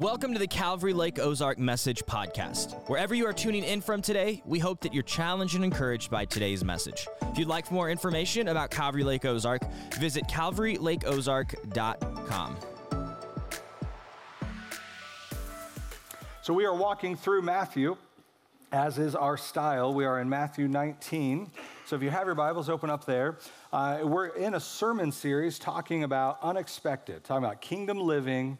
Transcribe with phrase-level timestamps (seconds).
[0.00, 2.74] Welcome to the Calvary Lake Ozark Message Podcast.
[2.88, 6.24] Wherever you are tuning in from today, we hope that you're challenged and encouraged by
[6.24, 7.06] today's message.
[7.22, 9.62] If you'd like more information about Calvary Lake Ozark,
[10.00, 12.56] visit calvarylakeozark.com.
[16.42, 17.96] So we are walking through Matthew,
[18.72, 19.94] as is our style.
[19.94, 21.52] We are in Matthew 19.
[21.86, 23.38] So if you have your Bibles, open up there.
[23.72, 28.58] Uh, we're in a sermon series talking about unexpected, talking about kingdom living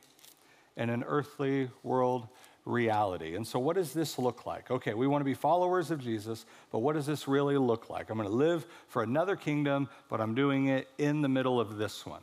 [0.76, 2.28] in an earthly world
[2.64, 3.36] reality.
[3.36, 4.70] And so, what does this look like?
[4.70, 8.10] Okay, we want to be followers of Jesus, but what does this really look like?
[8.10, 11.76] I'm going to live for another kingdom, but I'm doing it in the middle of
[11.76, 12.22] this one.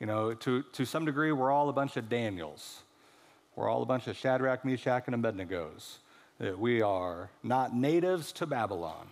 [0.00, 2.82] You know, to, to some degree, we're all a bunch of Daniels.
[3.56, 5.98] We're all a bunch of Shadrach, Meshach, and Abednego's.
[6.56, 9.08] We are not natives to Babylon.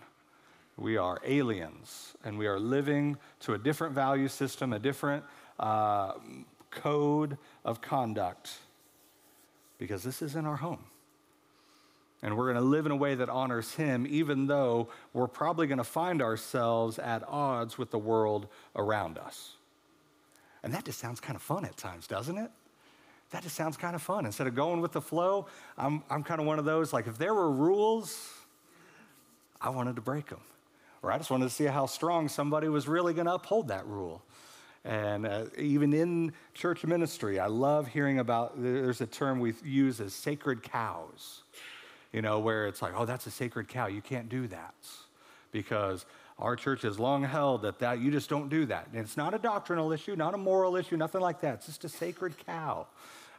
[0.77, 5.25] We are aliens, and we are living to a different value system, a different
[5.59, 6.13] uh,
[6.71, 8.59] code of conduct
[9.77, 10.83] because this isn't our home.
[12.23, 15.67] And we're going to live in a way that honors Him, even though we're probably
[15.67, 19.53] going to find ourselves at odds with the world around us.
[20.63, 22.49] And that just sounds kind of fun at times, doesn't it?
[23.31, 24.25] That just sounds kind of fun.
[24.25, 27.17] Instead of going with the flow, I'm, I'm kind of one of those like, if
[27.17, 28.33] there were rules,
[29.61, 30.41] I wanted to break them.
[31.03, 33.85] Or I just wanted to see how strong somebody was really going to uphold that
[33.85, 34.23] rule.
[34.87, 39.99] And uh, even in church ministry, I love hearing about there's a term we use
[39.99, 41.43] as sacred cows,
[42.13, 43.87] you know, where it's like, oh, that's a sacred cow.
[43.87, 44.75] You can't do that
[45.51, 46.05] because
[46.39, 48.87] our church has long held that, that you just don't do that.
[48.93, 51.55] And it's not a doctrinal issue, not a moral issue, nothing like that.
[51.55, 52.87] It's just a sacred cow.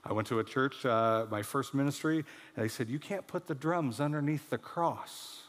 [0.05, 2.19] I went to a church, uh, my first ministry,
[2.57, 5.45] and they said, You can't put the drums underneath the cross.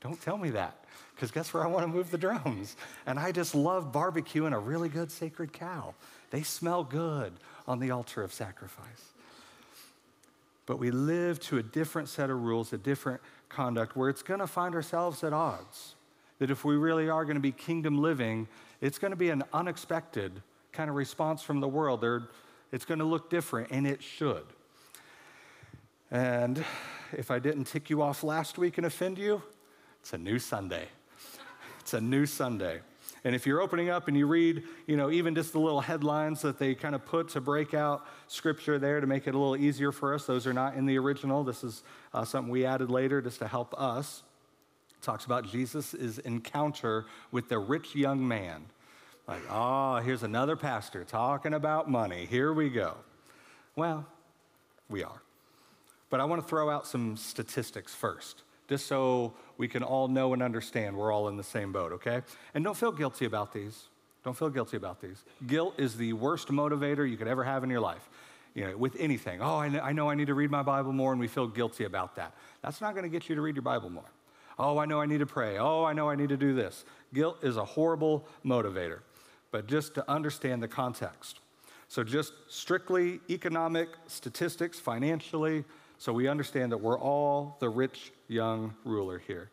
[0.00, 0.83] Don't tell me that
[1.14, 2.76] because guess where I want to move the drums?
[3.06, 5.94] And I just love barbecuing a really good sacred cow.
[6.30, 7.32] They smell good
[7.66, 9.12] on the altar of sacrifice.
[10.66, 14.40] But we live to a different set of rules, a different conduct where it's going
[14.40, 15.94] to find ourselves at odds.
[16.38, 18.48] That if we really are going to be kingdom living,
[18.80, 20.42] it's going to be an unexpected
[20.72, 22.00] kind of response from the world.
[22.00, 22.22] They're,
[22.72, 24.44] it's going to look different, and it should.
[26.10, 26.64] And
[27.12, 29.42] if I didn't tick you off last week and offend you,
[30.00, 30.88] it's a new Sunday.
[31.84, 32.80] It's a new Sunday.
[33.24, 36.40] And if you're opening up and you read, you know, even just the little headlines
[36.40, 39.54] that they kind of put to break out scripture there to make it a little
[39.54, 41.44] easier for us, those are not in the original.
[41.44, 41.82] This is
[42.14, 44.22] uh, something we added later just to help us.
[44.96, 48.64] It talks about Jesus' encounter with the rich young man.
[49.28, 52.24] Like, oh, here's another pastor talking about money.
[52.24, 52.94] Here we go.
[53.76, 54.06] Well,
[54.88, 55.20] we are.
[56.08, 58.40] But I want to throw out some statistics first
[58.74, 62.22] just so we can all know and understand we're all in the same boat, okay?
[62.54, 63.84] And don't feel guilty about these.
[64.24, 65.22] Don't feel guilty about these.
[65.46, 68.08] Guilt is the worst motivator you could ever have in your life.
[68.52, 69.40] You know, with anything.
[69.40, 72.16] Oh, I know I need to read my Bible more, and we feel guilty about
[72.16, 72.34] that.
[72.62, 74.10] That's not going to get you to read your Bible more.
[74.58, 75.58] Oh, I know I need to pray.
[75.58, 76.84] Oh, I know I need to do this.
[77.12, 79.00] Guilt is a horrible motivator.
[79.52, 81.38] But just to understand the context.
[81.86, 85.64] So, just strictly economic statistics, financially,
[85.98, 89.50] so we understand that we're all the rich young ruler here.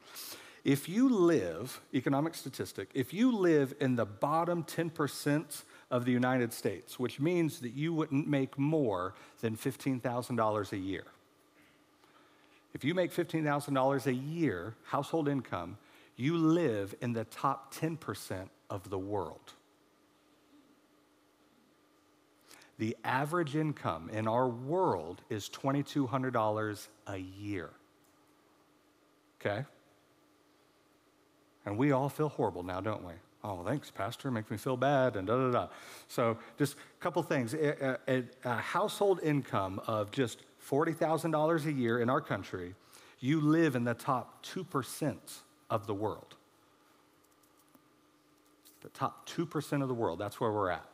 [0.63, 6.53] If you live, economic statistic, if you live in the bottom 10% of the United
[6.53, 11.05] States, which means that you wouldn't make more than $15,000 a year.
[12.73, 15.77] If you make $15,000 a year, household income,
[16.15, 19.53] you live in the top 10% of the world.
[22.77, 27.69] The average income in our world is $2,200 a year.
[29.41, 29.65] Okay?
[31.65, 33.13] And we all feel horrible now, don't we?
[33.43, 34.29] Oh, thanks, Pastor.
[34.29, 35.67] Makes me feel bad, and da da da.
[36.07, 37.53] So, just a couple things.
[37.55, 42.75] A, a, a household income of just $40,000 a year in our country,
[43.19, 45.17] you live in the top 2%
[45.69, 46.35] of the world.
[48.81, 50.85] The top 2% of the world, that's where we're at.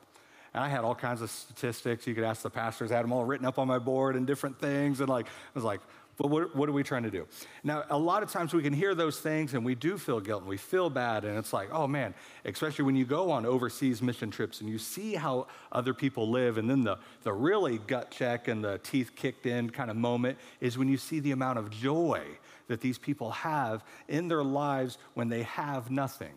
[0.53, 2.08] And I had all kinds of statistics.
[2.08, 4.26] You could ask the pastors, I had them all written up on my board and
[4.26, 5.02] different things.
[5.02, 5.82] And like, I was like,
[6.17, 7.28] but what, what, are we trying to do?
[7.64, 10.41] Now, a lot of times we can hear those things and we do feel guilt
[10.41, 11.23] and we feel bad.
[11.25, 14.79] And it's like, oh man, especially when you go on overseas mission trips and you
[14.79, 16.58] see how other people live.
[16.58, 20.40] And then the, the really gut check and the teeth kicked in kind of moment
[20.59, 22.23] is when you see the amount of joy
[22.67, 26.34] that these people have in their lives when they have nothing.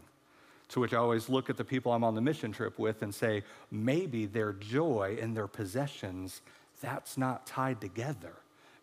[0.68, 3.14] To which I always look at the people I'm on the mission trip with and
[3.14, 6.42] say, maybe their joy and their possessions,
[6.82, 8.34] that's not tied together.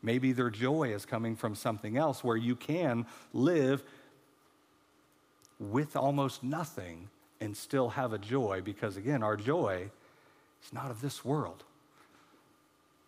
[0.02, 3.84] Maybe their joy is coming from something else where you can live
[5.60, 7.10] with almost nothing
[7.42, 9.90] and still have a joy because, again, our joy
[10.64, 11.64] is not of this world.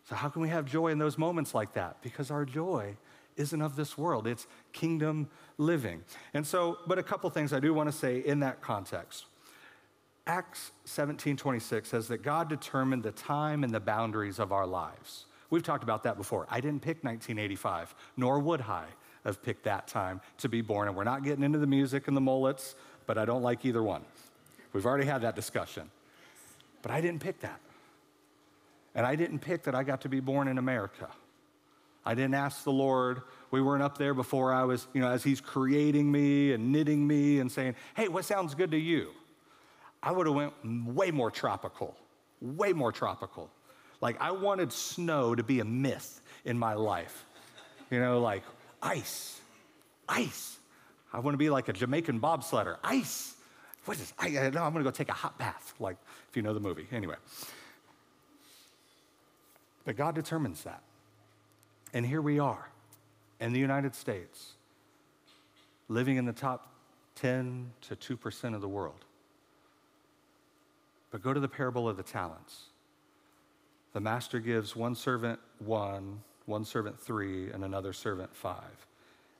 [0.09, 2.01] So, how can we have joy in those moments like that?
[2.01, 2.95] Because our joy
[3.37, 6.03] isn't of this world, it's kingdom living.
[6.33, 9.25] And so, but a couple things I do want to say in that context.
[10.27, 15.25] Acts 17 26 says that God determined the time and the boundaries of our lives.
[15.49, 16.45] We've talked about that before.
[16.49, 18.85] I didn't pick 1985, nor would I
[19.25, 20.87] have picked that time to be born.
[20.87, 22.75] And we're not getting into the music and the mullets,
[23.05, 24.03] but I don't like either one.
[24.73, 25.89] We've already had that discussion.
[26.81, 27.59] But I didn't pick that.
[28.95, 31.09] And I didn't pick that I got to be born in America.
[32.05, 33.21] I didn't ask the Lord.
[33.51, 37.05] We weren't up there before I was, you know, as He's creating me and knitting
[37.05, 39.11] me and saying, hey, what sounds good to you?
[40.01, 40.53] I would have went
[40.95, 41.95] way more tropical,
[42.41, 43.49] way more tropical.
[44.01, 47.25] Like I wanted snow to be a myth in my life.
[47.91, 48.43] You know, like
[48.81, 49.39] ice,
[50.07, 50.57] ice.
[51.11, 53.35] I want to be like a Jamaican bobsledder, ice.
[53.85, 55.97] What is, I, I know I'm going to go take a hot bath, like
[56.29, 56.87] if you know the movie.
[56.91, 57.15] Anyway.
[59.85, 60.83] But God determines that.
[61.93, 62.69] And here we are
[63.39, 64.53] in the United States,
[65.87, 66.71] living in the top
[67.15, 69.05] 10 to 2% of the world.
[71.11, 72.65] But go to the parable of the talents.
[73.99, 78.87] The master gives one servant one, one servant three, and another servant five.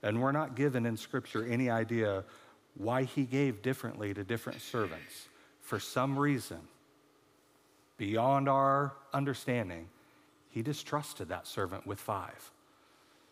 [0.04, 2.26] And we're not given in Scripture any idea
[2.76, 5.30] why he gave differently to different servants.
[5.62, 6.58] For some reason,
[7.96, 9.88] beyond our understanding,
[10.50, 12.52] he distrusted that servant with five.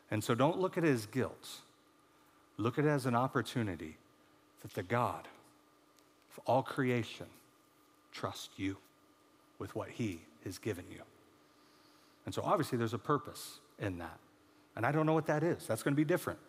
[0.09, 1.49] And so don't look at as guilt.
[2.55, 3.97] Look at it as an opportunity
[4.61, 5.27] that the God
[6.31, 7.27] of all creation
[8.13, 8.77] trusts you
[9.59, 11.01] with what he has given you.
[12.27, 14.19] And so obviously there's a purpose in that.
[14.75, 15.65] And I don't know what that is.
[15.65, 16.39] That's going to be different.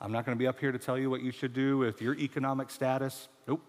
[0.00, 2.02] I'm not going to be up here to tell you what you should do with
[2.02, 3.28] your economic status.
[3.46, 3.62] Nope.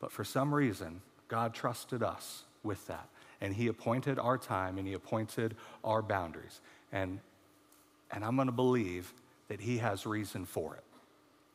[0.00, 3.08] But for some reason, God trusted us with that
[3.40, 6.60] and He appointed our time and He appointed our boundaries.
[6.92, 7.18] And,
[8.12, 9.12] and I'm going to believe
[9.48, 10.84] that He has reason for it.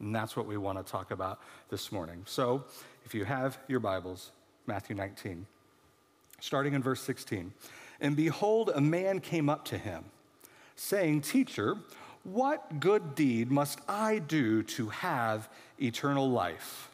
[0.01, 1.39] And that's what we want to talk about
[1.69, 2.23] this morning.
[2.25, 2.65] So
[3.05, 4.33] if you have your Bibles,
[4.67, 5.45] Matthew 19,
[6.41, 7.53] starting in verse 16.
[8.01, 10.05] And behold, a man came up to him,
[10.75, 11.77] saying, Teacher,
[12.23, 15.49] what good deed must I do to have
[15.81, 16.89] eternal life?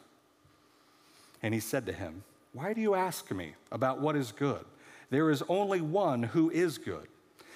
[1.42, 4.64] And he said to him, Why do you ask me about what is good?
[5.10, 7.06] There is only one who is good.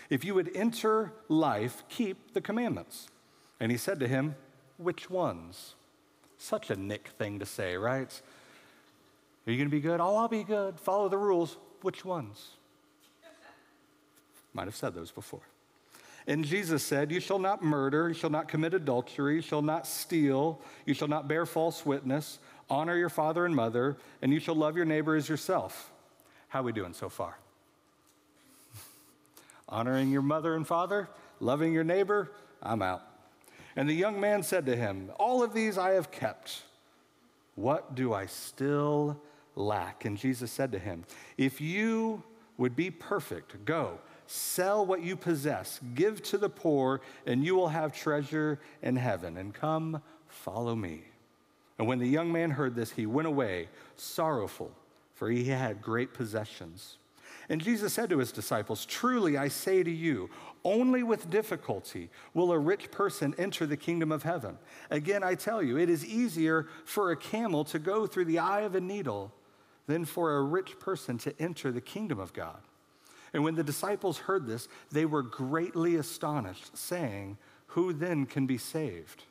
[0.08, 3.08] If you would enter life, keep the commandments.
[3.58, 4.36] And he said to him,
[4.76, 5.74] Which ones?
[6.38, 8.20] Such a Nick thing to say, right?
[9.46, 10.00] Are you going to be good?
[10.00, 10.78] Oh, I'll be good.
[10.78, 11.56] Follow the rules.
[11.82, 12.50] Which ones?
[14.52, 15.42] Might have said those before.
[16.26, 19.86] And Jesus said, You shall not murder, you shall not commit adultery, you shall not
[19.86, 22.38] steal, you shall not bear false witness,
[22.68, 25.90] honor your father and mother, and you shall love your neighbor as yourself.
[26.48, 27.38] How we doing so far?
[29.68, 31.08] Honoring your mother and father,
[31.38, 32.30] loving your neighbor,
[32.62, 33.02] I'm out.
[33.76, 36.62] And the young man said to him, All of these I have kept.
[37.54, 39.20] What do I still
[39.54, 40.04] lack?
[40.04, 41.04] And Jesus said to him,
[41.36, 42.22] If you
[42.56, 43.98] would be perfect, go,
[44.30, 49.36] sell what you possess, give to the poor, and you will have treasure in heaven.
[49.36, 51.02] And come, follow me.
[51.78, 54.72] And when the young man heard this, he went away sorrowful
[55.20, 56.96] for he had great possessions.
[57.50, 60.30] And Jesus said to his disciples, Truly I say to you,
[60.64, 64.56] only with difficulty will a rich person enter the kingdom of heaven.
[64.88, 68.62] Again, I tell you, it is easier for a camel to go through the eye
[68.62, 69.30] of a needle
[69.86, 72.62] than for a rich person to enter the kingdom of God.
[73.32, 78.58] And when the disciples heard this, they were greatly astonished, saying, Who then can be
[78.58, 79.24] saved?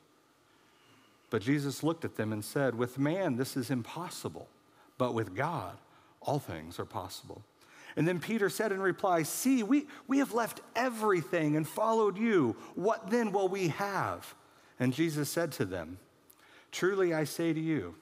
[1.29, 4.47] But Jesus looked at them and said, With man this is impossible
[4.99, 5.77] but with God,
[6.21, 7.41] all things are possible.
[7.95, 12.55] And then Peter said in reply, See, we, we have left everything and followed you.
[12.75, 14.35] What then will we have?
[14.79, 15.97] And Jesus said to them,
[16.71, 17.95] Truly I say to you,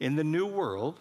[0.00, 0.98] in the new world,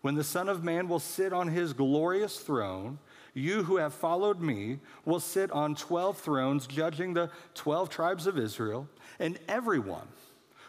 [0.00, 2.98] when the Son of Man will sit on his glorious throne,
[3.36, 8.38] you who have followed me will sit on 12 thrones, judging the 12 tribes of
[8.38, 8.88] Israel,
[9.18, 10.08] and everyone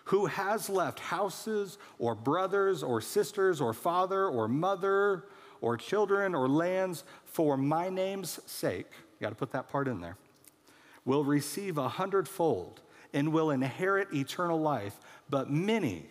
[0.06, 5.24] who has left houses or brothers or sisters or father or mother
[5.62, 10.02] or children or lands for my name's sake, you got to put that part in
[10.02, 10.18] there,
[11.06, 12.82] will receive a hundredfold
[13.14, 14.98] and will inherit eternal life.
[15.30, 16.08] But many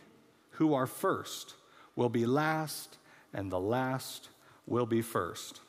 [0.53, 1.55] who are first
[1.97, 2.97] will be last,
[3.35, 4.31] and the last
[4.67, 5.61] will be first.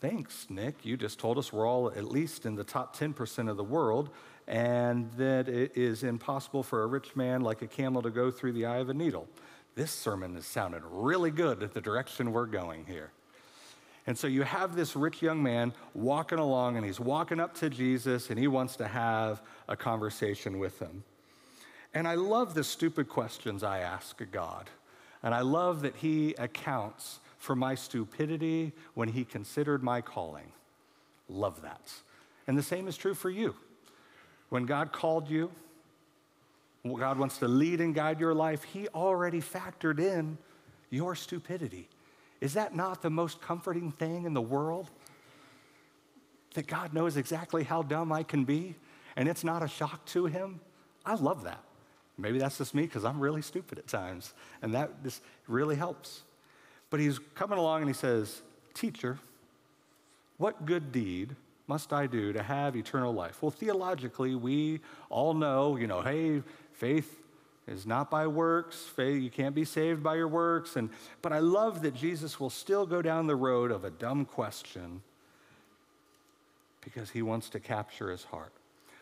[0.00, 0.86] Thanks, Nick.
[0.86, 4.10] You just told us we're all at least in the top 10% of the world
[4.46, 8.52] and that it is impossible for a rich man like a camel to go through
[8.52, 9.26] the eye of a needle.
[9.74, 13.10] This sermon has sounded really good at the direction we're going here.
[14.06, 17.68] And so you have this rich young man walking along, and he's walking up to
[17.68, 21.04] Jesus, and he wants to have a conversation with him.
[21.92, 24.70] And I love the stupid questions I ask God.
[25.22, 30.52] And I love that he accounts for my stupidity when he considered my calling.
[31.28, 31.92] Love that.
[32.46, 33.54] And the same is true for you.
[34.48, 35.50] When God called you,
[36.84, 40.38] God wants to lead and guide your life, he already factored in
[40.90, 41.88] your stupidity.
[42.40, 44.90] Is that not the most comforting thing in the world?
[46.54, 48.74] That God knows exactly how dumb I can be
[49.16, 50.60] and it's not a shock to him?
[51.04, 51.62] I love that.
[52.16, 56.22] Maybe that's just me because I'm really stupid at times, and that just really helps.
[56.90, 58.42] But he's coming along and he says,
[58.74, 59.18] Teacher,
[60.38, 61.34] what good deed
[61.66, 63.42] must I do to have eternal life?
[63.42, 64.80] Well, theologically, we
[65.10, 66.42] all know, you know, hey,
[66.72, 67.20] faith
[67.66, 68.76] is not by works.
[68.84, 70.76] Faith, you can't be saved by your works.
[70.76, 70.88] And,
[71.20, 75.02] but I love that Jesus will still go down the road of a dumb question
[76.80, 78.52] because he wants to capture his heart.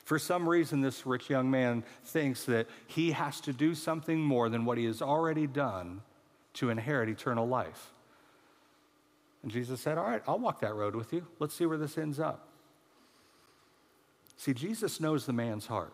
[0.05, 4.49] For some reason, this rich young man thinks that he has to do something more
[4.49, 6.00] than what he has already done
[6.57, 7.93] to inherit eternal life.
[9.43, 11.27] And Jesus said, All right, I'll walk that road with you.
[11.39, 12.49] Let's see where this ends up.
[14.37, 15.93] See, Jesus knows the man's heart.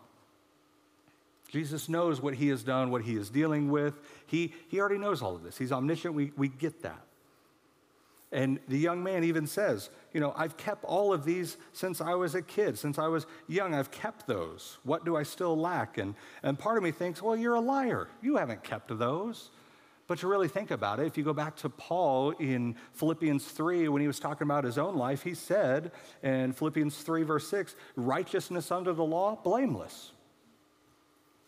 [1.49, 4.01] Jesus knows what he has done, what he is dealing with.
[4.27, 5.59] He, he already knows all of this.
[5.59, 6.15] He's omniscient.
[6.15, 7.05] We, we get that.
[8.33, 12.15] And the young man even says, You know, I've kept all of these since I
[12.15, 13.75] was a kid, since I was young.
[13.75, 14.79] I've kept those.
[14.83, 15.99] What do I still lack?
[15.99, 18.09] And, and part of me thinks, Well, you're a liar.
[18.23, 19.51] You haven't kept those.
[20.13, 23.89] But to really think about it, if you go back to Paul in Philippians 3,
[23.89, 25.91] when he was talking about his own life, he said
[26.23, 30.13] in Philippians 3, verse 6, righteousness under the law, blameless.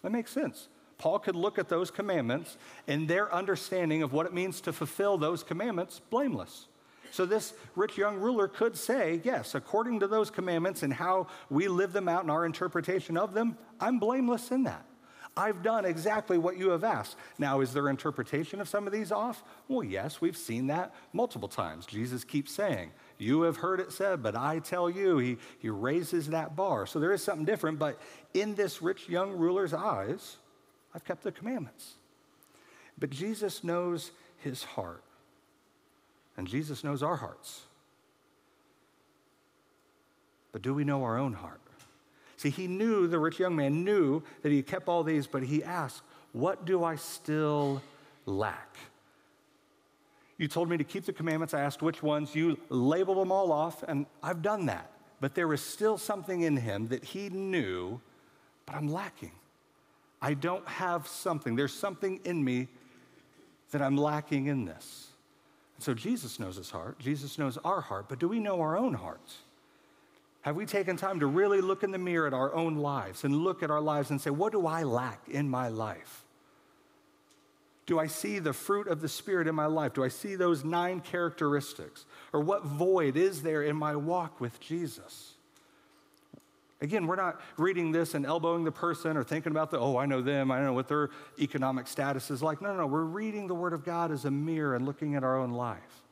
[0.01, 0.69] That makes sense.
[0.97, 2.57] Paul could look at those commandments
[2.89, 6.67] and their understanding of what it means to fulfill those commandments, blameless.
[7.11, 11.69] So, this rich young ruler could say, Yes, according to those commandments and how we
[11.69, 14.87] live them out in our interpretation of them, I'm blameless in that.
[15.37, 17.17] I've done exactly what you have asked.
[17.39, 19.43] Now, is their interpretation of some of these off?
[19.67, 21.87] Well, yes, we've seen that multiple times.
[21.87, 26.29] Jesus keeps saying, You have heard it said, but I tell you, he, he raises
[26.29, 26.87] that bar.
[26.87, 28.01] So there is something different, but
[28.33, 30.37] in this rich young ruler's eyes,
[30.95, 31.95] I've kept the commandments.
[32.97, 35.03] But Jesus knows his heart,
[36.37, 37.63] and Jesus knows our hearts.
[40.53, 41.61] But do we know our own heart?
[42.37, 45.63] See, he knew, the rich young man knew that he kept all these, but he
[45.63, 47.83] asked, What do I still
[48.27, 48.77] lack?
[50.37, 51.55] You told me to keep the commandments.
[51.55, 52.35] I asked which ones.
[52.35, 54.91] You labeled them all off, and I've done that.
[55.21, 58.01] But there was still something in him that he knew,
[58.67, 59.33] but I'm lacking.
[60.21, 61.55] I don't have something.
[61.55, 62.69] There's something in me
[63.71, 65.09] that I'm lacking in this.
[65.77, 66.99] And So Jesus knows his heart.
[66.99, 68.07] Jesus knows our heart.
[68.09, 69.39] But do we know our own hearts?
[70.45, 73.35] Have we taken time to really look in the mirror at our own lives and
[73.35, 76.23] look at our lives and say, what do I lack in my life?
[77.87, 79.95] Do I see the fruit of the Spirit in my life?
[79.95, 82.05] Do I see those nine characteristics?
[82.35, 85.33] Or what void is there in my walk with Jesus?
[86.83, 90.05] Again, we're not reading this and elbowing the person or thinking about the, oh, I
[90.05, 91.09] know them, I know what their
[91.39, 92.61] economic status is like.
[92.61, 92.87] No, no, no.
[92.87, 96.04] We're reading the Word of God as a mirror and looking at our own life.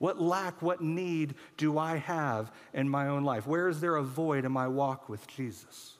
[0.00, 3.46] What lack, what need do I have in my own life?
[3.46, 5.92] Where is there a void in my walk with Jesus?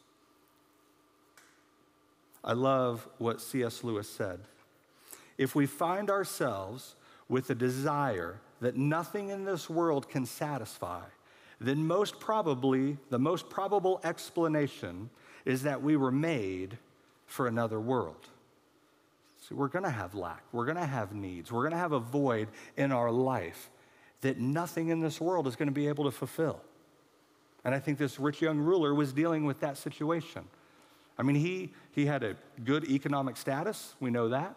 [2.42, 3.84] I love what C.S.
[3.84, 4.40] Lewis said.
[5.36, 6.94] If we find ourselves
[7.28, 11.02] with a desire that nothing in this world can satisfy,
[11.60, 15.10] then most probably, the most probable explanation
[15.44, 16.78] is that we were made
[17.26, 18.28] for another world.
[19.46, 22.92] See, we're gonna have lack, we're gonna have needs, we're gonna have a void in
[22.92, 23.68] our life
[24.20, 26.60] that nothing in this world is going to be able to fulfill.
[27.64, 30.44] And I think this rich young ruler was dealing with that situation.
[31.18, 34.56] I mean, he, he had a good economic status, we know that.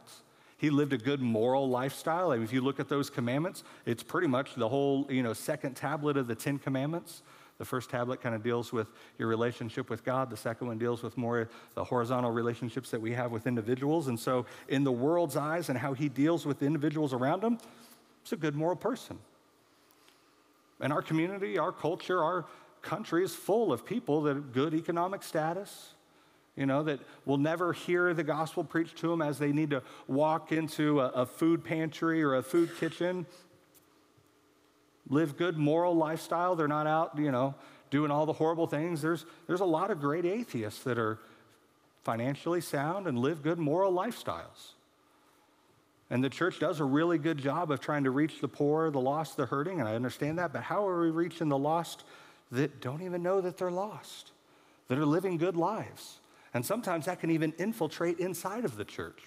[0.57, 2.31] He lived a good moral lifestyle.
[2.31, 5.33] I mean, if you look at those commandments, it's pretty much the whole, you know,
[5.33, 7.21] second tablet of the Ten Commandments.
[7.57, 10.29] The first tablet kind of deals with your relationship with God.
[10.29, 14.07] The second one deals with more the horizontal relationships that we have with individuals.
[14.07, 17.57] And so, in the world's eyes and how he deals with the individuals around him,
[18.23, 19.19] he's a good moral person.
[20.83, 22.45] And our community, our culture, our
[22.81, 25.93] country is full of people that have good economic status,
[26.57, 29.81] you know, that will never hear the gospel preached to them as they need to
[30.09, 33.25] walk into a, a food pantry or a food kitchen.
[35.07, 36.53] Live good moral lifestyle.
[36.57, 37.55] They're not out, you know,
[37.89, 39.01] doing all the horrible things.
[39.01, 41.17] There's, there's a lot of great atheists that are
[42.03, 44.73] financially sound and live good moral lifestyles.
[46.13, 49.01] And the church does a really good job of trying to reach the poor, the
[49.01, 50.53] lost, the hurting, and I understand that.
[50.53, 52.03] But how are we reaching the lost
[52.51, 54.29] that don't even know that they're lost,
[54.89, 56.19] that are living good lives?
[56.53, 59.23] And sometimes that can even infiltrate inside of the church.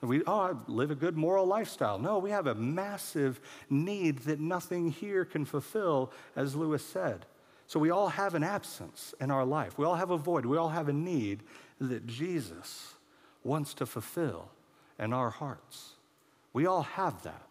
[0.00, 2.00] We, oh, I live a good moral lifestyle.
[2.00, 7.24] No, we have a massive need that nothing here can fulfill, as Lewis said.
[7.68, 9.78] So we all have an absence in our life.
[9.78, 10.44] We all have a void.
[10.44, 11.44] We all have a need
[11.80, 12.94] that Jesus
[13.44, 14.50] wants to fulfill
[14.98, 15.92] in our hearts.
[16.52, 17.42] We all have that.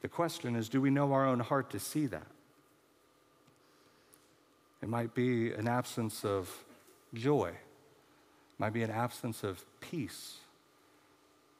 [0.00, 2.26] The question is do we know our own heart to see that?
[4.82, 6.50] It might be an absence of
[7.14, 10.38] joy, it might be an absence of peace,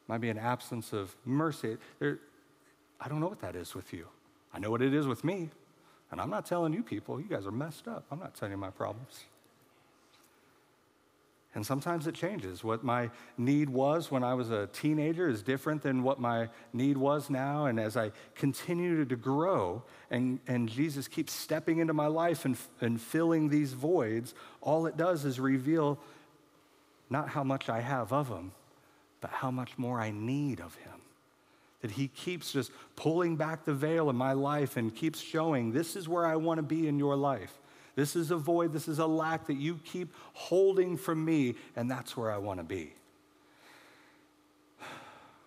[0.04, 1.76] it might be an absence of mercy.
[1.98, 2.18] There,
[3.00, 4.06] I don't know what that is with you.
[4.54, 5.50] I know what it is with me.
[6.10, 8.04] And I'm not telling you people, you guys are messed up.
[8.10, 9.24] I'm not telling you my problems.
[11.54, 12.64] And sometimes it changes.
[12.64, 16.96] What my need was when I was a teenager is different than what my need
[16.96, 17.66] was now.
[17.66, 22.56] And as I continue to grow and, and Jesus keeps stepping into my life and,
[22.80, 25.98] and filling these voids, all it does is reveal
[27.10, 28.52] not how much I have of Him,
[29.20, 31.00] but how much more I need of Him.
[31.82, 35.96] That He keeps just pulling back the veil in my life and keeps showing this
[35.96, 37.58] is where I want to be in your life.
[37.94, 41.90] This is a void, this is a lack that you keep holding from me, and
[41.90, 42.92] that's where I want to be.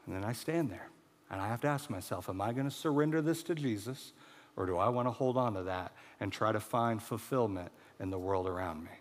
[0.06, 0.90] And then I stand there
[1.32, 4.14] and I have to ask myself, am I going to surrender this to Jesus,
[4.56, 8.12] or do I want to hold on to that and try to find fulfillment in
[8.12, 8.92] the world around me?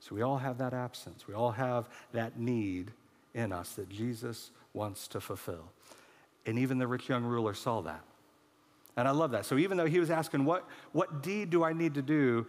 [0.00, 2.90] So we all have that absence, we all have that need
[3.34, 5.70] in us that Jesus wants to fulfill.
[6.44, 8.02] And even the rich young ruler saw that.
[8.96, 9.44] And I love that.
[9.44, 12.46] So even though he was asking, what, what deed do I need to do?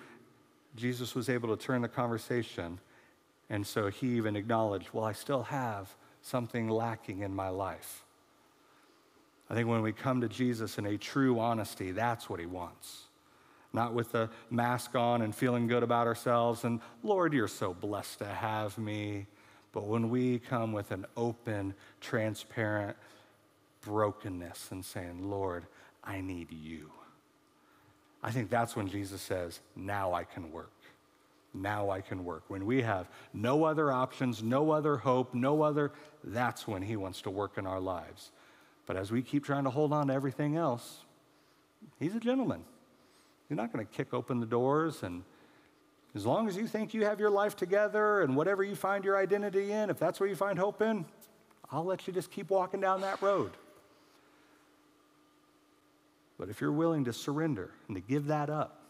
[0.76, 2.80] Jesus was able to turn the conversation.
[3.50, 8.04] And so he even acknowledged, well, I still have something lacking in my life.
[9.50, 13.04] I think when we come to Jesus in a true honesty, that's what he wants.
[13.74, 18.20] Not with the mask on and feeling good about ourselves and, Lord, you're so blessed
[18.20, 19.26] to have me.
[19.74, 22.98] But when we come with an open, transparent
[23.82, 25.66] brokenness and saying, Lord,
[26.08, 26.90] I need you.
[28.24, 30.72] I think that's when Jesus says, Now I can work.
[31.54, 32.44] Now I can work.
[32.48, 35.92] When we have no other options, no other hope, no other,
[36.24, 38.32] that's when He wants to work in our lives.
[38.86, 41.04] But as we keep trying to hold on to everything else,
[42.00, 42.64] He's a gentleman.
[43.50, 45.04] He's not going to kick open the doors.
[45.04, 45.24] And
[46.16, 49.18] as long as you think you have your life together and whatever you find your
[49.18, 51.06] identity in, if that's where you find hope in,
[51.72, 53.52] I'll let you just keep walking down that road.
[56.38, 58.82] But if you're willing to surrender and to give that up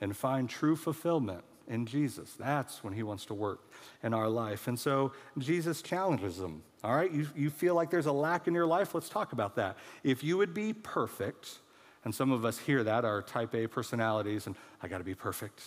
[0.00, 3.60] and find true fulfillment in Jesus, that's when He wants to work
[4.02, 4.68] in our life.
[4.68, 6.62] And so Jesus challenges them.
[6.84, 8.94] All right, you, you feel like there's a lack in your life?
[8.94, 9.76] Let's talk about that.
[10.02, 11.58] If you would be perfect,
[12.04, 15.14] and some of us hear that, our type A personalities, and I got to be
[15.14, 15.62] perfect.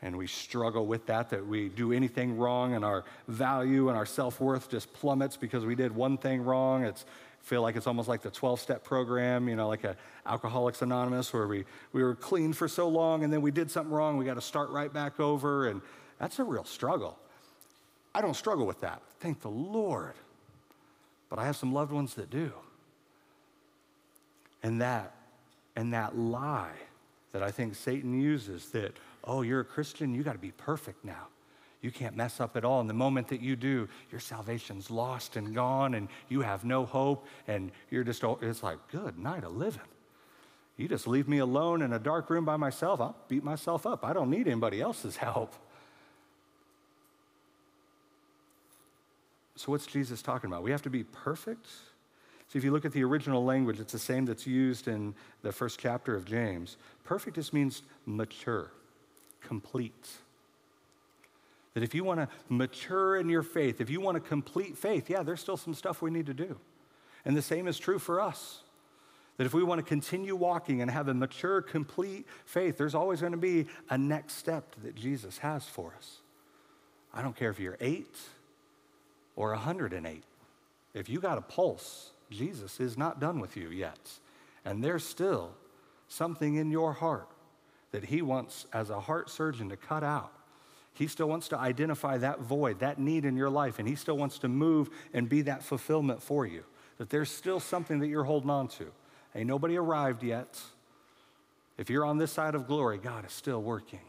[0.00, 4.06] And we struggle with that, that we do anything wrong and our value and our
[4.06, 6.84] self worth just plummets because we did one thing wrong.
[6.84, 7.04] It's,
[7.42, 11.32] feel like it's almost like the 12 step program, you know, like a Alcoholics Anonymous,
[11.32, 14.24] where we, we were clean for so long and then we did something wrong, we
[14.24, 15.68] got to start right back over.
[15.68, 15.82] And
[16.18, 17.18] that's a real struggle.
[18.14, 20.14] I don't struggle with that, thank the Lord.
[21.28, 22.52] But I have some loved ones that do.
[24.62, 25.14] And that,
[25.74, 26.76] and that lie
[27.32, 28.92] that I think Satan uses that,
[29.24, 31.28] oh, you're a Christian, you got to be perfect now
[31.82, 32.80] you can't mess up at all.
[32.80, 36.86] And the moment that you do, your salvation's lost and gone, and you have no
[36.86, 39.82] hope, and you're just, it's like, good night of living.
[40.76, 44.04] You just leave me alone in a dark room by myself, I'll beat myself up.
[44.04, 45.54] I don't need anybody else's help.
[49.56, 50.62] So, what's Jesus talking about?
[50.62, 51.66] We have to be perfect?
[52.48, 55.52] See, if you look at the original language, it's the same that's used in the
[55.52, 56.76] first chapter of James.
[57.04, 58.70] Perfect just means mature,
[59.40, 60.08] complete.
[61.74, 65.08] That if you want to mature in your faith, if you want to complete faith,
[65.08, 66.58] yeah, there's still some stuff we need to do.
[67.24, 68.62] And the same is true for us.
[69.38, 73.20] That if we want to continue walking and have a mature, complete faith, there's always
[73.20, 76.18] going to be a next step that Jesus has for us.
[77.14, 78.16] I don't care if you're eight
[79.34, 80.22] or 108.
[80.94, 84.10] If you got a pulse, Jesus is not done with you yet.
[84.64, 85.54] And there's still
[86.08, 87.28] something in your heart
[87.92, 90.32] that he wants, as a heart surgeon, to cut out
[90.94, 94.16] he still wants to identify that void, that need in your life, and He still
[94.16, 96.64] wants to move and be that fulfillment for you.
[96.98, 98.92] That there's still something that you're holding on to.
[99.34, 100.60] Ain't nobody arrived yet.
[101.78, 104.00] If you're on this side of glory, God is still working.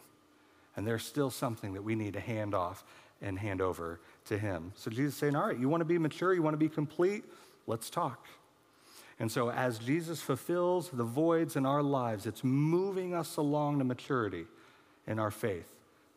[0.76, 2.84] And there's still something that we need to hand off
[3.22, 4.74] and hand over to him.
[4.76, 6.70] So Jesus is saying, All right, you want to be mature, you want to be
[6.70, 7.24] complete?
[7.66, 8.28] Let's talk.
[9.20, 13.86] And so, as Jesus fulfills the voids in our lives, it's moving us along to
[13.86, 14.46] maturity
[15.08, 15.72] in our faith.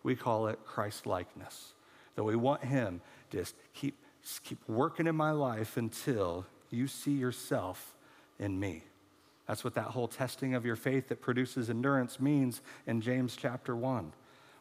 [0.06, 1.72] We call it Christ likeness.
[2.14, 7.10] That we want Him just keep, just keep working in my life until you see
[7.10, 7.96] yourself
[8.38, 8.84] in me.
[9.48, 13.74] That's what that whole testing of your faith that produces endurance means in James chapter
[13.74, 14.12] 1,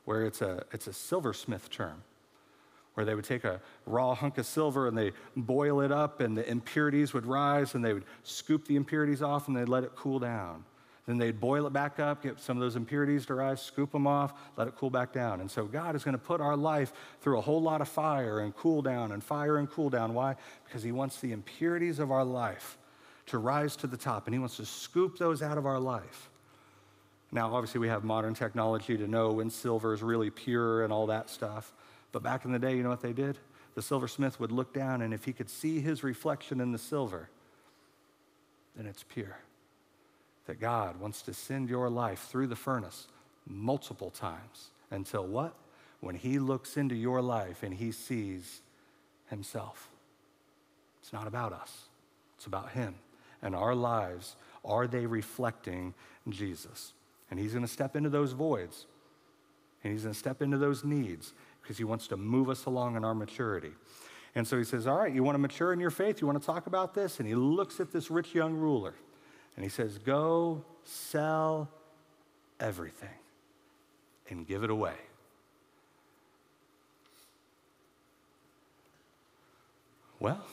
[0.06, 2.02] where it's a, it's a silversmith term
[2.96, 6.36] where they would take a raw hunk of silver and they boil it up and
[6.36, 9.92] the impurities would rise and they would scoop the impurities off and they'd let it
[9.96, 10.64] cool down.
[11.06, 14.08] Then they'd boil it back up, get some of those impurities to rise, scoop them
[14.08, 15.40] off, let it cool back down.
[15.40, 18.40] And so God is going to put our life through a whole lot of fire
[18.40, 20.16] and cool down and fire and cool down.
[20.16, 20.36] Why?
[20.66, 22.78] Because He wants the impurities of our life
[23.28, 26.30] to rise to the top and He wants to scoop those out of our life.
[27.32, 31.08] Now, obviously, we have modern technology to know when silver is really pure and all
[31.08, 31.74] that stuff.
[32.12, 33.38] But back in the day, you know what they did?
[33.76, 37.30] The silversmith would look down, and if he could see his reflection in the silver,
[38.76, 39.38] then it's pure.
[40.48, 43.08] That God wants to send your life through the furnace
[43.48, 45.56] multiple times until what?
[46.02, 48.62] When he looks into your life and he sees
[49.30, 49.90] himself.
[51.02, 51.86] It's not about us,
[52.38, 52.96] it's about him.
[53.42, 55.94] And our lives, are they reflecting
[56.30, 56.94] Jesus?
[57.30, 58.86] And he's going to step into those voids,
[59.84, 62.96] and he's going to step into those needs, because he wants to move us along
[62.96, 63.72] in our maturity.
[64.34, 66.22] And so he says, All right, you want to mature in your faith?
[66.22, 67.20] You want to talk about this?
[67.20, 68.96] And he looks at this rich young ruler
[69.56, 71.70] and he says, Go sell
[72.60, 73.10] everything
[74.30, 74.96] and give it away.
[80.20, 80.44] Well,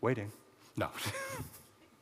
[0.00, 0.32] waiting.
[0.76, 0.88] No.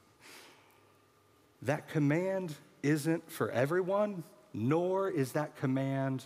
[1.62, 6.24] that command isn't for everyone, nor is that command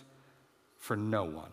[0.77, 1.51] for no one.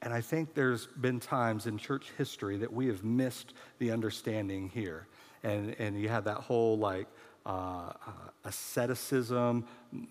[0.00, 4.70] And I think there's been times in church history that we have missed the understanding
[4.72, 5.06] here.
[5.42, 7.06] And, and you have that whole like
[7.46, 8.10] uh, uh,
[8.44, 9.64] asceticism,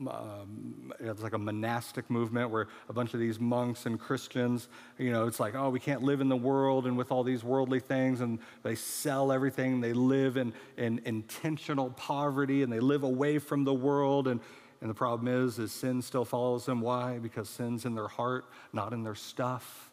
[0.08, 5.12] um, it's like a monastic movement where a bunch of these monks and Christians, you
[5.12, 7.80] know, it's like, oh, we can't live in the world and with all these worldly
[7.80, 9.82] things, and they sell everything.
[9.82, 14.28] They live in, in intentional poverty and they live away from the world.
[14.28, 14.40] And
[14.82, 16.82] and the problem is, is sin still follows them.
[16.82, 17.18] Why?
[17.18, 19.87] Because sin's in their heart, not in their stuff.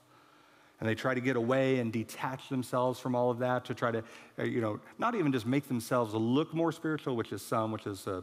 [0.81, 3.93] And they try to get away and detach themselves from all of that to try
[3.93, 4.03] to,
[4.39, 7.87] uh, you know, not even just make themselves look more spiritual, which is some, which
[7.87, 8.23] is uh,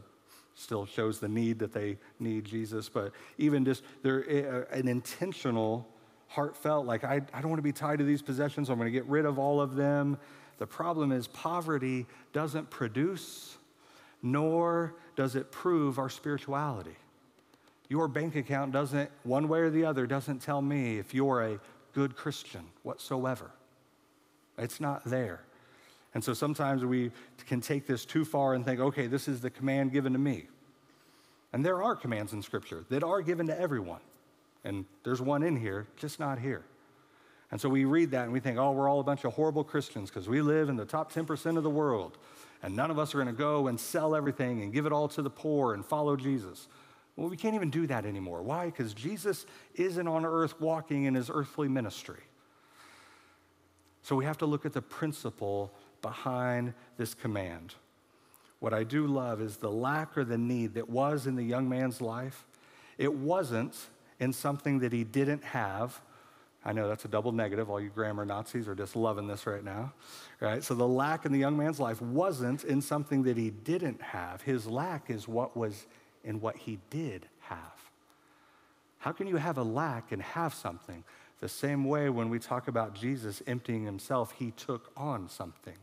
[0.54, 5.88] still shows the need that they need Jesus, but even just they're uh, an intentional,
[6.28, 8.92] heartfelt, like, I, I don't want to be tied to these possessions, I'm going to
[8.92, 10.18] get rid of all of them.
[10.58, 13.56] The problem is, poverty doesn't produce
[14.22, 16.96] nor does it prove our spirituality.
[17.88, 21.60] Your bank account doesn't, one way or the other, doesn't tell me if you're a
[21.92, 23.50] good Christian whatsoever.
[24.58, 25.40] It's not there.
[26.14, 27.10] And so sometimes we
[27.46, 30.46] can take this too far and think, okay, this is the command given to me.
[31.52, 34.00] And there are commands in Scripture that are given to everyone.
[34.64, 36.64] And there's one in here, just not here.
[37.50, 39.64] And so we read that and we think, oh, we're all a bunch of horrible
[39.64, 42.16] Christians because we live in the top 10% of the world
[42.62, 45.08] and none of us are going to go and sell everything and give it all
[45.08, 46.68] to the poor and follow Jesus.
[47.16, 48.42] Well, we can't even do that anymore.
[48.42, 48.66] Why?
[48.66, 52.20] Because Jesus isn't on earth walking in his earthly ministry.
[54.02, 57.74] So we have to look at the principle behind this command.
[58.60, 61.68] What I do love is the lack or the need that was in the young
[61.68, 62.46] man's life.
[62.98, 63.76] It wasn't
[64.18, 66.00] in something that he didn't have
[66.64, 67.70] I know that's a double negative.
[67.70, 69.92] All you grammar Nazis are just loving this right now.
[70.40, 70.62] Right?
[70.62, 74.42] So the lack in the young man's life wasn't in something that he didn't have.
[74.42, 75.86] His lack is what was
[76.24, 77.90] in what he did have.
[78.98, 81.04] How can you have a lack and have something?
[81.40, 85.76] The same way when we talk about Jesus emptying himself, he took on something.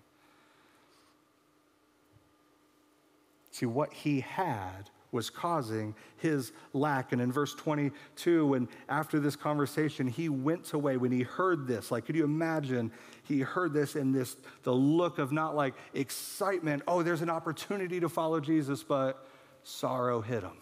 [3.51, 7.11] See, what he had was causing his lack.
[7.11, 11.91] And in verse 22, when after this conversation, he went away when he heard this.
[11.91, 12.91] Like, could you imagine?
[13.23, 17.99] He heard this and this, the look of not like excitement, oh, there's an opportunity
[17.99, 19.27] to follow Jesus, but
[19.63, 20.57] sorrow hit him.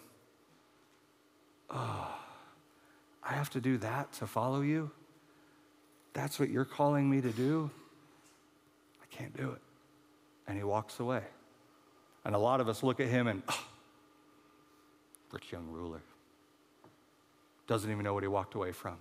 [1.70, 2.18] Oh,
[3.22, 4.90] I have to do that to follow you?
[6.14, 7.70] That's what you're calling me to do?
[9.02, 9.60] I can't do it.
[10.46, 11.22] And he walks away.
[12.24, 13.64] And a lot of us look at him and, oh,
[15.30, 16.00] rich young ruler.
[17.66, 18.96] Doesn't even know what he walked away from.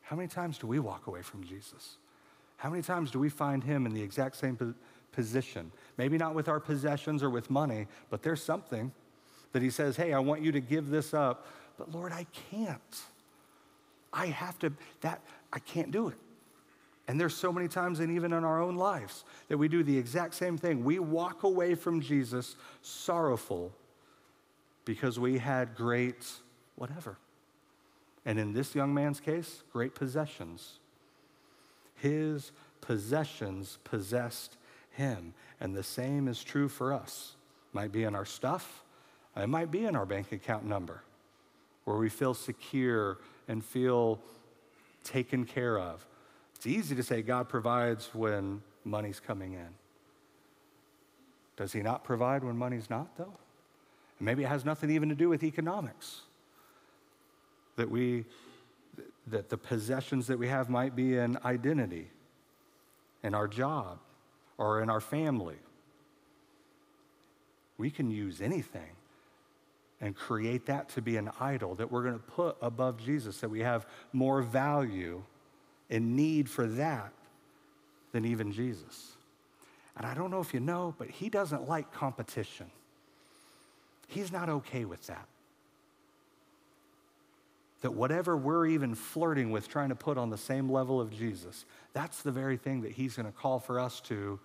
[0.00, 1.96] How many times do we walk away from Jesus?
[2.56, 4.74] How many times do we find him in the exact same
[5.12, 5.70] position?
[5.98, 8.92] Maybe not with our possessions or with money, but there's something
[9.54, 11.46] that he says, Hey, I want you to give this up.
[11.78, 13.02] But Lord, I can't.
[14.12, 16.16] I have to, that, I can't do it.
[17.06, 19.96] And there's so many times, and even in our own lives, that we do the
[19.96, 20.84] exact same thing.
[20.84, 23.72] We walk away from Jesus sorrowful
[24.84, 26.26] because we had great
[26.76, 27.16] whatever.
[28.24, 30.78] And in this young man's case, great possessions.
[31.96, 34.56] His possessions possessed
[34.90, 35.34] him.
[35.60, 37.36] And the same is true for us.
[37.72, 38.83] Might be in our stuff,
[39.36, 41.02] it might be in our bank account number,
[41.84, 43.18] where we feel secure
[43.48, 44.20] and feel
[45.02, 46.06] taken care of.
[46.54, 49.68] It's easy to say God provides when money's coming in.
[51.56, 53.34] Does He not provide when money's not, though?
[54.18, 56.20] And maybe it has nothing even to do with economics.
[57.76, 58.24] That we,
[59.26, 62.08] that the possessions that we have might be in identity,
[63.24, 63.98] in our job,
[64.58, 65.56] or in our family.
[67.76, 68.92] We can use anything
[70.04, 73.48] and create that to be an idol that we're going to put above Jesus, that
[73.48, 75.22] we have more value
[75.88, 77.10] and need for that
[78.12, 79.12] than even Jesus.
[79.96, 82.66] And I don't know if you know, but he doesn't like competition.
[84.06, 85.26] He's not okay with that.
[87.80, 91.64] That whatever we're even flirting with, trying to put on the same level of Jesus,
[91.94, 94.38] that's the very thing that he's going to call for us to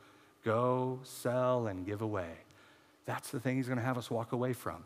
[0.45, 2.31] go, sell, and give away.
[3.05, 4.85] That's the thing he's going to have us walk away from.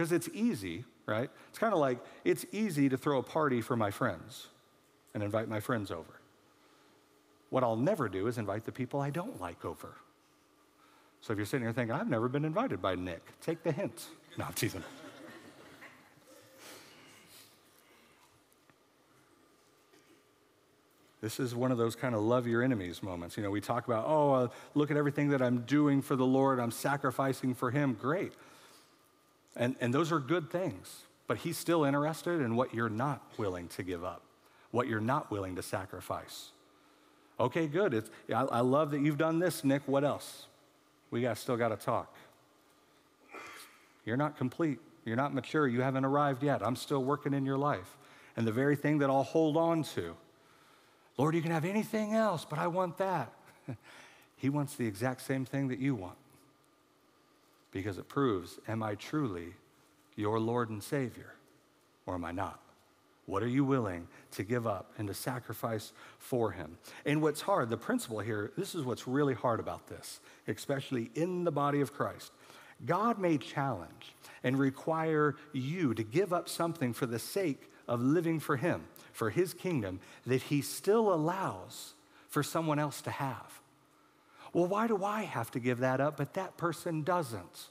[0.00, 1.28] Because it's easy, right?
[1.50, 4.46] It's kind of like it's easy to throw a party for my friends
[5.12, 6.22] and invite my friends over.
[7.50, 9.96] What I'll never do is invite the people I don't like over.
[11.20, 14.06] So if you're sitting here thinking, I've never been invited by Nick, take the hint.
[14.38, 14.82] No, I'm teasing.
[21.20, 23.36] This is one of those kind of love your enemies moments.
[23.36, 26.24] You know, we talk about, oh, uh, look at everything that I'm doing for the
[26.24, 27.98] Lord, I'm sacrificing for Him.
[28.00, 28.32] Great.
[29.60, 33.68] And, and those are good things, but He's still interested in what you're not willing
[33.68, 34.22] to give up,
[34.70, 36.48] what you're not willing to sacrifice.
[37.38, 37.92] Okay, good.
[37.92, 39.82] It's, I, I love that you've done this, Nick.
[39.86, 40.46] What else?
[41.10, 42.14] We got, still got to talk.
[44.06, 44.78] You're not complete.
[45.04, 45.68] You're not mature.
[45.68, 46.62] You haven't arrived yet.
[46.66, 47.98] I'm still working in your life.
[48.36, 50.16] And the very thing that I'll hold on to,
[51.18, 53.30] Lord, you can have anything else, but I want that.
[54.36, 56.16] he wants the exact same thing that you want
[57.70, 59.54] because it proves am I truly
[60.16, 61.34] your Lord and Savior
[62.06, 62.60] or am I not?
[63.26, 66.78] What are you willing to give up and to sacrifice for Him?
[67.04, 71.44] And what's hard, the principle here, this is what's really hard about this, especially in
[71.44, 72.32] the body of Christ.
[72.84, 78.40] God may challenge and require you to give up something for the sake of living
[78.40, 81.94] for Him, for His kingdom, that He still allows
[82.28, 83.60] for someone else to have.
[84.52, 87.68] Well, why do I have to give that up, but that person doesn't?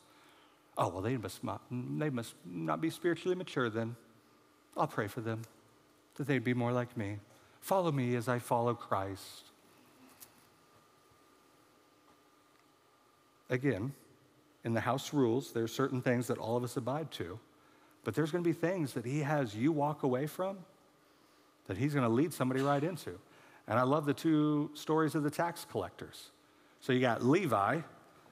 [0.78, 3.96] Oh, well, they must not, they must not be spiritually mature then.
[4.78, 5.42] I'll pray for them
[6.16, 7.18] that they'd be more like me.
[7.60, 9.44] Follow me as I follow Christ.
[13.50, 13.94] Again,
[14.64, 17.40] in the house rules, there are certain things that all of us abide to,
[18.04, 20.60] but there's going to be things that he has you walk away from
[21.68, 23.20] that he's going to lead somebody right into.
[23.68, 26.32] And I love the two stories of the tax collectors.
[26.82, 27.82] So you got Levi,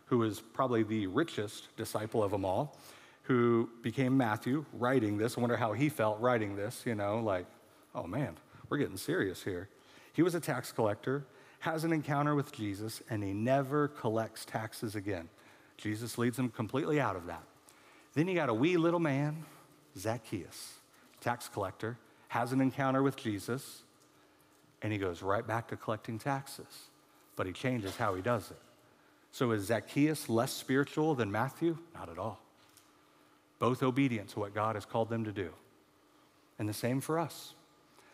[0.06, 2.78] who was probably the richest disciple of them all,
[3.24, 5.38] who became Matthew writing this.
[5.38, 7.46] I wonder how he felt writing this, you know, like,
[7.94, 8.38] oh man,
[8.70, 9.68] we're getting serious here.
[10.14, 11.26] He was a tax collector,
[11.60, 15.28] has an encounter with Jesus, and he never collects taxes again.
[15.78, 17.44] Jesus leads him completely out of that.
[18.14, 19.46] Then you got a wee little man,
[19.98, 20.76] Zacchaeus,
[21.20, 21.98] tax collector,
[22.30, 23.84] has an encounter with Jesus,
[24.82, 26.90] and he goes right back to collecting taxes,
[27.38, 28.58] but he changes how he does it.
[29.32, 31.78] So is Zacchaeus less spiritual than Matthew?
[31.94, 32.42] Not at all.
[33.60, 35.52] Both obedient to what God has called them to do.
[36.60, 37.54] And the same for us.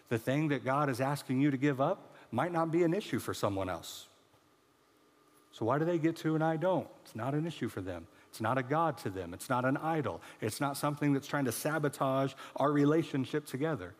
[0.09, 3.19] The thing that God is asking you to give up might not be an issue
[3.19, 4.07] for someone else.
[5.51, 6.87] So why do they get to and I don't?
[7.05, 8.07] It's not an issue for them.
[8.29, 9.33] It's not a God to them.
[9.33, 10.19] It's not an idol.
[10.41, 13.93] It's not something that's trying to sabotage our relationship together.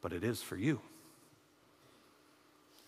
[0.00, 0.80] But it is for you.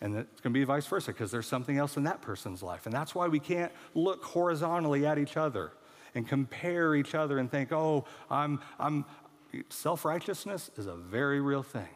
[0.03, 2.85] And it's going to be vice versa because there's something else in that person's life.
[2.85, 5.71] And that's why we can't look horizontally at each other
[6.13, 9.05] and compare each other and think, oh, I'm, I'm,
[9.69, 11.87] self righteousness is a very real thing.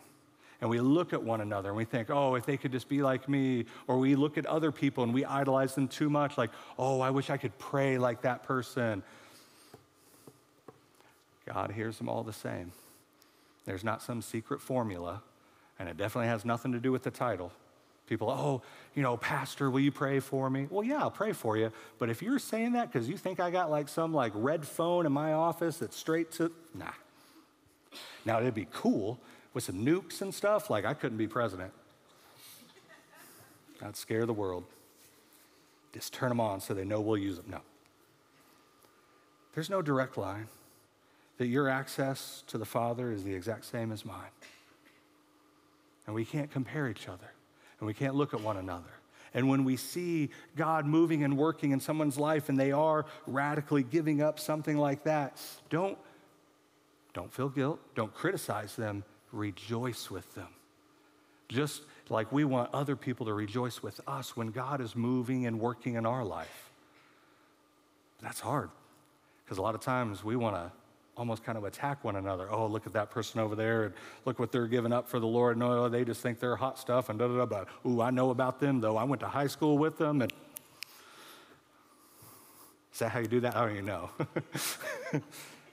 [0.62, 3.02] And we look at one another and we think, oh, if they could just be
[3.02, 3.66] like me.
[3.88, 7.10] Or we look at other people and we idolize them too much, like, oh, I
[7.10, 9.04] wish I could pray like that person.
[11.46, 12.72] God hears them all the same.
[13.66, 15.22] There's not some secret formula,
[15.78, 17.52] and it definitely has nothing to do with the title.
[18.08, 18.62] People, oh,
[18.96, 20.68] you know, Pastor, will you pray for me?
[20.70, 21.72] Well, yeah, I'll pray for you.
[22.00, 25.06] But if you're saying that because you think I got like some like red phone
[25.06, 26.92] in my office that's straight to, nah.
[28.26, 29.20] Now, it'd be cool
[29.54, 31.72] with some nukes and stuff, like I couldn't be president.
[33.82, 34.64] I'd scare the world.
[35.94, 37.46] Just turn them on so they know we'll use them.
[37.50, 37.60] No.
[39.54, 40.48] There's no direct line
[41.38, 44.32] that your access to the Father is the exact same as mine.
[46.06, 47.32] And we can't compare each other,
[47.80, 48.90] and we can't look at one another.
[49.34, 53.84] And when we see God moving and working in someone's life and they are radically
[53.84, 55.98] giving up something like that, don't,
[57.14, 60.48] don't feel guilt, don't criticize them, rejoice with them.
[61.50, 65.60] Just like we want other people to rejoice with us when God is moving and
[65.60, 66.72] working in our life.
[68.22, 68.70] That's hard
[69.46, 70.72] because a lot of times we want to
[71.18, 72.48] almost kind of attack one another.
[72.52, 73.94] Oh, look at that person over there, and
[74.26, 75.58] look what they're giving up for the Lord.
[75.58, 77.46] No, they just think they're hot stuff, and da da da.
[77.46, 78.96] But ooh, I know about them though.
[78.98, 80.32] I went to high school with them, and
[82.94, 83.56] is that how you do that?
[83.56, 84.10] I don't even know.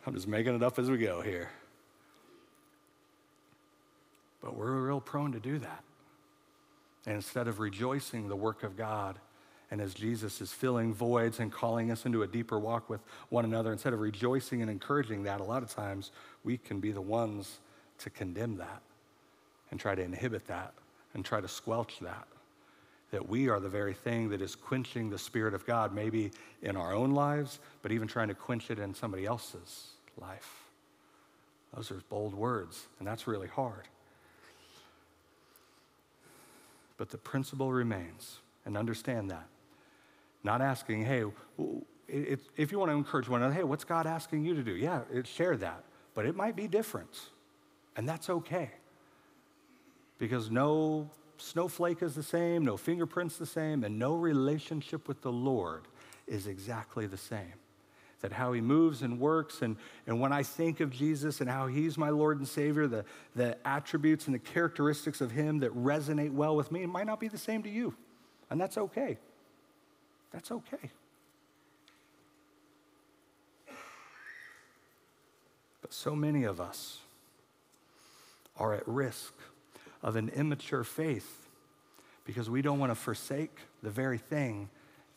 [0.07, 1.51] I'm just making it up as we go here.
[4.43, 5.83] But we're real prone to do that.
[7.07, 9.19] And instead of rejoicing the work of God,
[9.75, 13.45] and as Jesus is filling voids and calling us into a deeper walk with one
[13.45, 16.13] another, instead of rejoicing and encouraging that, a lot of times
[16.45, 17.59] we can be the ones
[17.99, 18.83] to condemn that
[19.73, 20.75] and try to inhibit that
[21.13, 22.29] and try to squelch that.
[23.11, 26.31] That we are the very thing that is quenching the Spirit of God, maybe
[26.63, 30.69] in our own lives, but even trying to quench it in somebody else's life.
[31.75, 33.89] Those are bold words, and that's really hard.
[36.97, 39.49] But the principle remains, and understand that.
[40.45, 41.25] Not asking, hey,
[42.07, 44.73] if you want to encourage one another, hey, what's God asking you to do?
[44.73, 45.85] Yeah, share that.
[46.15, 47.19] But it might be different,
[47.97, 48.71] and that's okay.
[50.19, 55.33] Because no snowflake is the same, no fingerprints the same, and no relationship with the
[55.33, 55.89] Lord
[56.27, 57.55] is exactly the same.
[58.21, 59.77] That how he moves and works, and,
[60.07, 63.05] and when I think of Jesus and how he's my Lord and Savior, the,
[63.35, 67.29] the attributes and the characteristics of him that resonate well with me, might not be
[67.29, 67.95] the same to you.
[68.51, 69.19] And that's okay.
[70.35, 70.91] That's okay.
[75.81, 76.99] But so many of us
[78.57, 79.33] are at risk
[80.03, 81.49] of an immature faith
[82.25, 84.69] because we don't want to forsake the very thing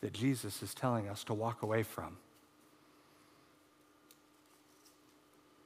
[0.02, 2.16] that Jesus is telling us to walk away from.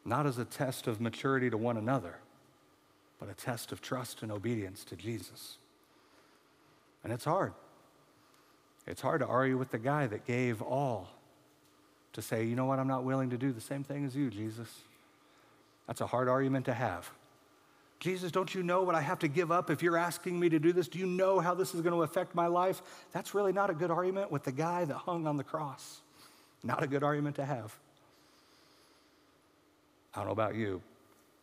[0.02, 2.16] Not as a test of maturity to one another,
[3.20, 5.58] but a test of trust and obedience to Jesus.
[7.04, 7.52] And it's hard.
[8.86, 11.08] It's hard to argue with the guy that gave all
[12.14, 14.30] to say, you know what, I'm not willing to do the same thing as you,
[14.30, 14.68] Jesus.
[15.86, 17.10] That's a hard argument to have.
[18.00, 20.58] Jesus, don't you know what I have to give up if you're asking me to
[20.58, 20.88] do this?
[20.88, 22.82] Do you know how this is going to affect my life?
[23.12, 26.00] That's really not a good argument with the guy that hung on the cross.
[26.64, 27.74] Not a good argument to have.
[30.14, 30.82] I don't know about you,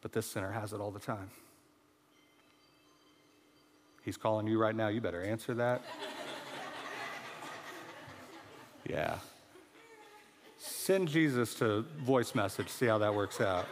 [0.02, 1.30] but this sinner has it all the time.
[4.04, 4.90] He's calling you right now.
[4.90, 5.82] You better answer that.
[8.90, 9.20] Yeah.
[10.58, 13.68] Send Jesus to voice message, see how that works out.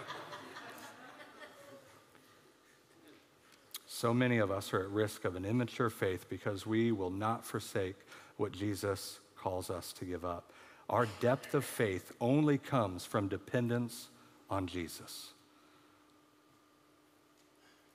[3.88, 7.44] So many of us are at risk of an immature faith because we will not
[7.44, 7.96] forsake
[8.38, 10.52] what Jesus calls us to give up.
[10.88, 14.10] Our depth of faith only comes from dependence
[14.52, 15.32] on Jesus.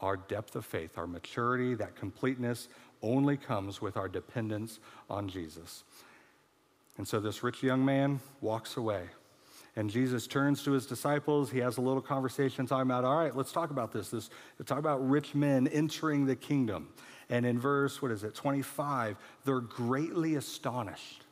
[0.00, 2.66] Our depth of faith, our maturity, that completeness
[3.00, 5.85] only comes with our dependence on Jesus.
[6.98, 9.05] And so this rich young man walks away.
[9.74, 11.50] And Jesus turns to his disciples.
[11.50, 14.11] He has a little conversation talking about, all right, let's talk about this.
[14.11, 14.28] This
[14.66, 16.88] talk about rich men entering the kingdom.
[17.31, 21.24] And in verse, what is it, 25, they're greatly astonished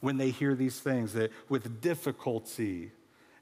[0.00, 2.90] when they hear these things that with difficulty,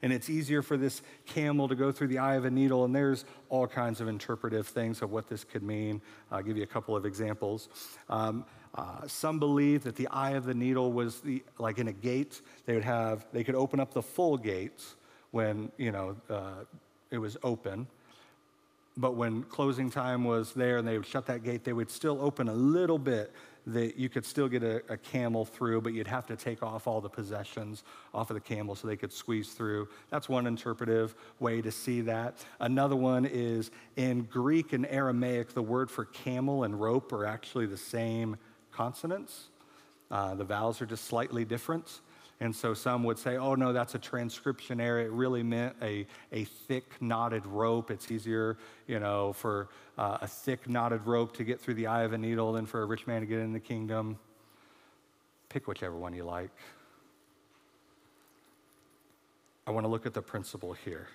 [0.03, 2.95] and it's easier for this camel to go through the eye of a needle, and
[2.95, 6.01] there's all kinds of interpretive things of what this could mean.
[6.31, 7.69] I'll give you a couple of examples.
[8.07, 8.45] Um,
[8.75, 12.41] uh, some believe that the eye of the needle was the, like in a gate.
[12.65, 14.95] They would have, they could open up the full gates
[15.31, 16.65] when, you know, uh,
[17.09, 17.87] it was open.
[18.97, 22.21] But when closing time was there and they would shut that gate, they would still
[22.21, 23.33] open a little bit
[23.67, 26.85] that you could still get a, a, camel through, but you'd have to take off
[26.85, 29.87] all the possessions off of the camel so they could squeeze through.
[30.11, 32.45] That's one interpretive way to see that.
[32.59, 37.65] Another one is in Greek and Aramaic, the word for camel and rope are actually
[37.65, 38.37] the same
[38.75, 39.49] consonants.
[40.11, 42.01] Uh, the vowels are just slightly different.
[42.41, 44.99] And so some would say, oh, no, that's a transcription error.
[44.99, 47.89] It really meant a, a thick knotted rope.
[47.89, 48.57] It's easier,
[48.87, 52.17] you know, for uh, a thick knotted rope to get through the eye of a
[52.17, 54.19] needle than for a rich man to get in the kingdom.
[55.47, 56.51] Pick whichever one you like.
[59.65, 61.07] I want to look at the principle here.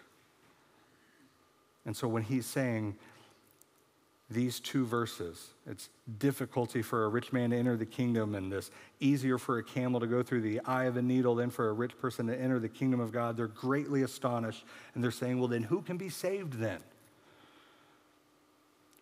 [1.84, 2.96] And so when he's saying,
[4.30, 5.48] these two verses.
[5.66, 8.70] It's difficulty for a rich man to enter the kingdom, and this
[9.00, 11.72] easier for a camel to go through the eye of a needle than for a
[11.72, 13.36] rich person to enter the kingdom of God.
[13.36, 14.64] They're greatly astonished,
[14.94, 16.80] and they're saying, Well, then who can be saved then?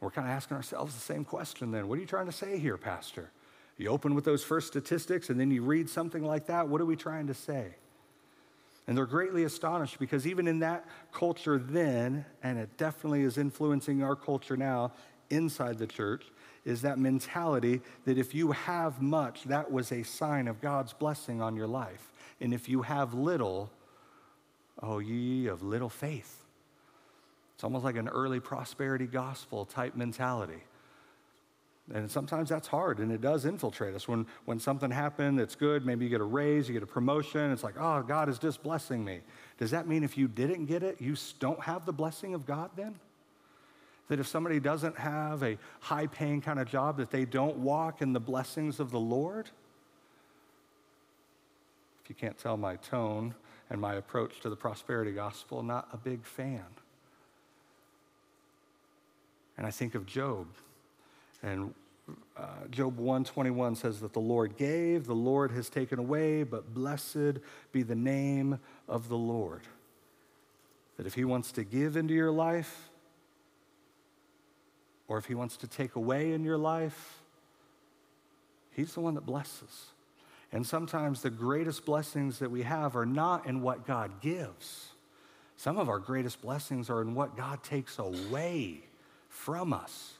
[0.00, 1.88] We're kind of asking ourselves the same question then.
[1.88, 3.30] What are you trying to say here, Pastor?
[3.76, 6.68] You open with those first statistics and then you read something like that.
[6.68, 7.74] What are we trying to say?
[8.86, 14.02] And they're greatly astonished because even in that culture then, and it definitely is influencing
[14.02, 14.92] our culture now,
[15.30, 16.24] inside the church
[16.64, 21.40] is that mentality that if you have much, that was a sign of God's blessing
[21.40, 22.12] on your life.
[22.40, 23.70] And if you have little,
[24.82, 26.44] oh, ye of little faith.
[27.54, 30.62] It's almost like an early prosperity gospel type mentality.
[31.92, 34.06] And sometimes that's hard and it does infiltrate us.
[34.06, 37.50] When, when something happened that's good, maybe you get a raise, you get a promotion,
[37.50, 39.20] it's like, oh, God is just blessing me.
[39.56, 42.70] Does that mean if you didn't get it, you don't have the blessing of God
[42.76, 42.96] then?
[44.08, 48.02] That if somebody doesn't have a high paying kind of job, that they don't walk
[48.02, 49.50] in the blessings of the Lord?
[52.02, 53.34] If you can't tell my tone
[53.70, 56.64] and my approach to the prosperity gospel, not a big fan.
[59.58, 60.46] And I think of Job.
[61.42, 61.74] And
[62.36, 67.38] uh, Job 121 says that the Lord gave, the Lord has taken away, but blessed
[67.72, 69.62] be the name of the Lord.
[70.96, 72.88] That if he wants to give into your life,
[75.08, 77.18] or if He wants to take away in your life,
[78.72, 79.86] He's the one that blesses.
[80.52, 84.88] And sometimes the greatest blessings that we have are not in what God gives.
[85.56, 88.80] Some of our greatest blessings are in what God takes away
[89.28, 90.14] from us.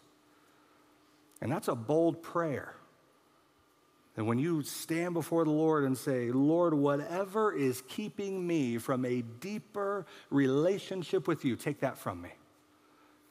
[1.41, 2.75] And that's a bold prayer.
[4.17, 9.05] And when you stand before the Lord and say, Lord, whatever is keeping me from
[9.05, 12.31] a deeper relationship with you, take that from me.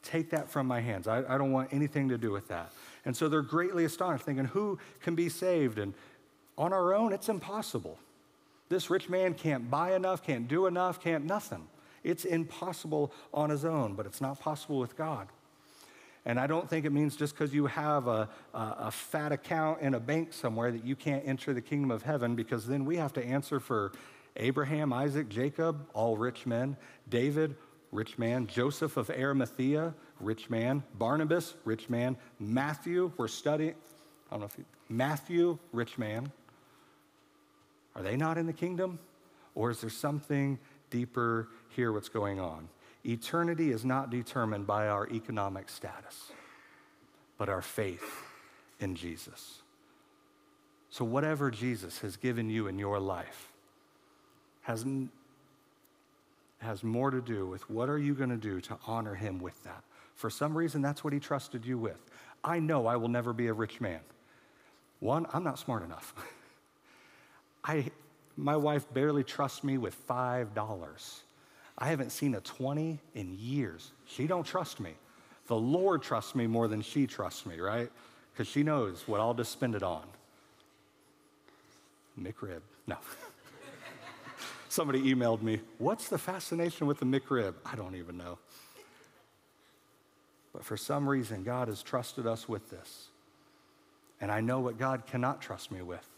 [0.02, 1.08] Take that from my hands.
[1.08, 2.72] I, I don't want anything to do with that.
[3.04, 5.78] And so they're greatly astonished, thinking, Who can be saved?
[5.78, 5.94] And
[6.56, 7.98] on our own, it's impossible.
[8.68, 11.66] This rich man can't buy enough, can't do enough, can't nothing.
[12.04, 15.28] It's impossible on his own, but it's not possible with God.
[16.24, 19.80] And I don't think it means just because you have a, a, a, fat account
[19.80, 22.96] in a bank somewhere that you can't enter the kingdom of heaven, because then we
[22.96, 23.92] have to answer for
[24.36, 26.76] Abraham, Isaac, Jacob, all rich men,
[27.08, 27.56] David,
[27.92, 28.46] rich man.
[28.46, 30.82] Joseph of Arimathea, rich man.
[30.94, 32.16] Barnabas, rich man.
[32.38, 33.74] Matthew, we're studying,
[34.30, 36.32] I don't know if you, Matthew, rich man.
[37.94, 38.98] Are they not in the kingdom?
[39.54, 40.58] Or is there something
[40.90, 42.68] deeper here what's going on?
[43.04, 46.32] Eternity is not determined by our economic status,
[47.38, 48.22] but our faith
[48.80, 49.62] in Jesus.
[50.90, 53.52] So, whatever Jesus has given you in your life
[54.62, 54.84] has
[56.58, 59.62] has more to do with what are you going to do to honor him with
[59.64, 59.82] that.
[60.14, 62.04] For some reason, that's what he trusted you with.
[62.42, 64.00] I know I will never be a rich man.
[65.00, 66.14] One, I'm not smart enough.
[67.64, 67.90] I,
[68.36, 71.20] my wife barely trusts me with $5.
[71.78, 73.92] I haven't seen a 20 in years.
[74.06, 74.94] She don't trust me.
[75.46, 77.90] The Lord trusts me more than she trusts me, right?
[78.32, 80.02] Because she knows what I'll just spend it on.
[82.20, 82.60] McRib.
[82.86, 82.96] No.
[84.78, 87.54] Somebody emailed me, What's the fascination with the McRib?
[87.66, 88.38] I don't even know.
[90.52, 93.08] But for some reason, God has trusted us with this.
[94.20, 96.08] And I know what God cannot trust me with.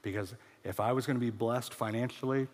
[0.00, 0.32] Because
[0.64, 2.48] if I was going to be blessed financially,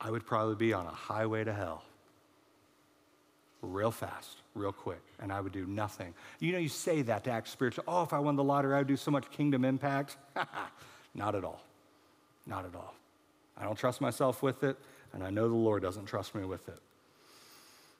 [0.00, 1.82] I would probably be on a highway to hell
[3.62, 6.14] real fast, real quick, and I would do nothing.
[6.38, 7.82] You know, you say that to act spiritual.
[7.88, 10.16] Oh, if I won the lottery, I would do so much kingdom impact.
[11.16, 11.64] Not at all.
[12.46, 12.94] Not at all.
[13.58, 14.76] I don't trust myself with it,
[15.12, 16.78] and I know the Lord doesn't trust me with it.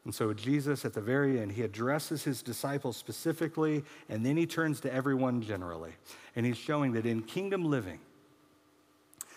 [0.04, 4.46] And so, Jesus, at the very end, he addresses his disciples specifically, and then he
[4.46, 5.90] turns to everyone generally.
[6.36, 7.98] And he's showing that in kingdom living,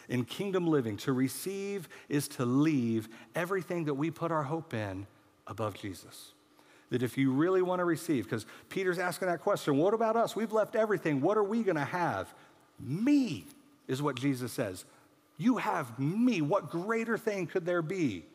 [0.09, 5.07] in kingdom living, to receive is to leave everything that we put our hope in
[5.47, 6.33] above Jesus.
[6.91, 10.35] That if you really want to receive, because Peter's asking that question, what about us?
[10.35, 11.19] We've left everything.
[11.19, 12.31] What are we going to have?
[12.79, 13.45] Me
[13.87, 14.85] is what Jesus says.
[15.39, 16.41] You have me.
[16.41, 18.25] What greater thing could there be?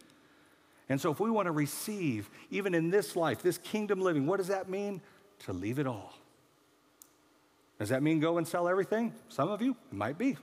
[0.88, 4.38] And so, if we want to receive, even in this life, this kingdom living, what
[4.38, 5.00] does that mean?
[5.40, 6.14] To leave it all.
[7.78, 9.12] Does that mean go and sell everything?
[9.28, 10.36] Some of you, it might be.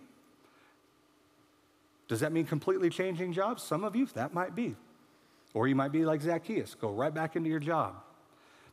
[2.07, 3.64] Does that mean completely changing jobs?
[3.64, 4.76] Some of you, that might be.
[5.53, 7.95] Or you might be like Zacchaeus, go right back into your job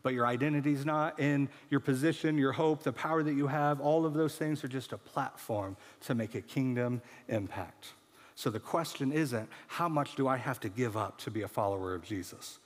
[0.02, 3.80] but your identity is not in your position, your hope, the power that you have.
[3.80, 7.94] All of those things are just a platform to make a kingdom impact.
[8.34, 11.48] So the question isn't, how much do I have to give up to be a
[11.48, 12.60] follower of Jesus?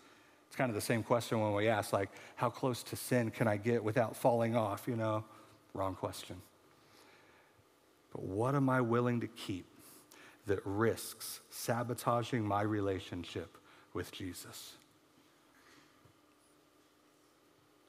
[0.49, 3.49] It's kind of the same question when we ask, like, how close to sin can
[3.49, 4.87] I get without falling off?
[4.87, 5.24] You know,
[5.72, 6.37] wrong question.
[8.12, 9.64] But what am I willing to keep
[10.47, 13.57] that risks sabotaging my relationship
[13.95, 14.74] with Jesus?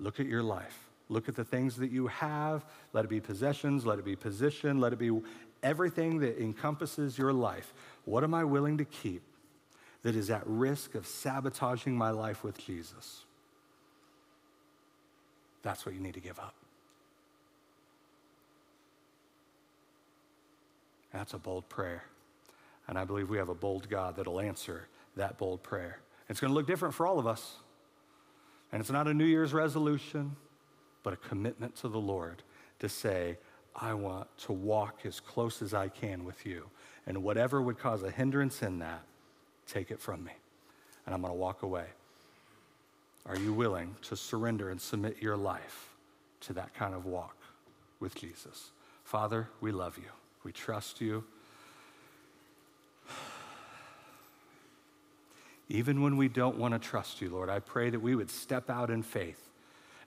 [0.04, 0.78] Look at your life.
[1.08, 2.66] Look at the things that you have.
[2.92, 5.18] Let it be possessions, let it be position, let it be
[5.64, 7.74] everything that encompasses your life.
[8.04, 9.22] What am I willing to keep
[10.02, 13.24] that is at risk of sabotaging my life with Jesus?
[15.62, 16.54] That's what you need to give up.
[21.14, 22.04] That's a bold prayer.
[22.90, 26.00] And I believe we have a bold God that'll answer that bold prayer.
[26.28, 27.56] It's going to look different for all of us.
[28.74, 30.36] And it's not a New Year's resolution,
[31.04, 32.42] but a commitment to the Lord
[32.80, 33.38] to say,
[33.76, 36.66] I want to walk as close as I can with you.
[37.06, 39.04] And whatever would cause a hindrance in that,
[39.68, 40.32] take it from me.
[41.06, 41.86] And I'm going to walk away.
[43.28, 45.90] Are you willing to surrender and submit your life
[46.42, 47.38] to that kind of walk
[48.00, 48.72] with Jesus?
[49.04, 50.10] Father, we love you.
[50.44, 51.24] We trust you.
[55.70, 58.70] Even when we don't want to trust you, Lord, I pray that we would step
[58.70, 59.50] out in faith,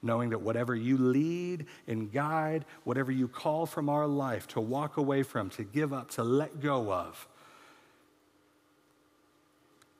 [0.02, 4.96] knowing that whatever you lead and guide, whatever you call from our life to walk
[4.96, 7.26] away from, to give up, to let go of,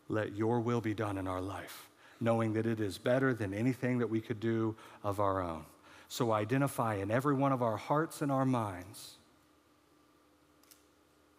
[0.09, 1.88] let your will be done in our life,
[2.20, 5.64] knowing that it is better than anything that we could do of our own.
[6.09, 9.14] So identify in every one of our hearts and our minds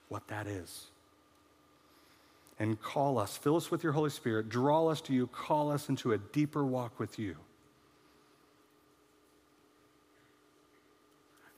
[0.10, 0.88] what that is
[2.60, 5.90] and call us, fill us with your Holy Spirit, draw us to you, call us
[5.90, 7.36] into a deeper walk with you.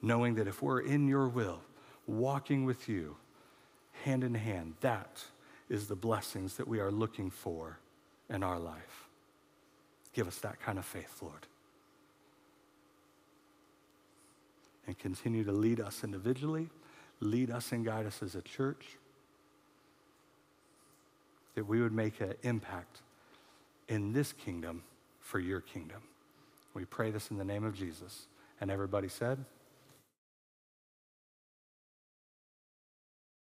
[0.02, 1.62] Knowing that if we're in your will,
[2.08, 3.16] walking with you,
[4.04, 5.24] hand in hand, that
[5.70, 7.80] is the blessings that we are looking for
[8.30, 9.08] in our life.
[10.14, 11.48] Give us that kind of faith, Lord.
[14.88, 16.70] And continue to lead us individually,
[17.20, 18.98] lead us and guide us as a church
[21.60, 23.02] that we would make an impact
[23.90, 24.82] in this kingdom
[25.20, 26.02] for your kingdom.
[26.74, 28.28] We pray this in the name of Jesus.
[28.62, 29.44] And everybody said,